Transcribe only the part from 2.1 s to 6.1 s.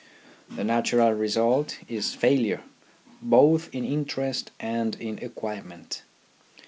failure, both in interest and in acquirement.